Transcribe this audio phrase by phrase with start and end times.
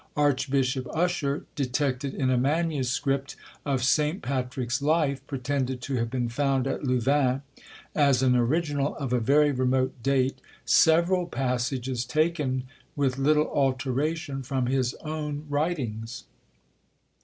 [0.17, 3.35] Archbishop Usher detected in a manuscript
[3.67, 4.23] of St.
[4.23, 7.43] Patrick's life, pretended to have been found at Louvain,
[7.93, 12.63] as an original of a very remote date, several passages taken,
[12.95, 16.23] with little alteration, from his own writings.